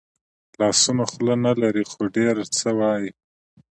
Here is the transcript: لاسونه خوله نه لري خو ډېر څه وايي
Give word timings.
لاسونه 0.59 1.03
خوله 1.11 1.35
نه 1.45 1.51
لري 1.61 1.83
خو 1.91 2.01
ډېر 2.15 2.35
څه 2.57 2.69
وايي 2.79 3.09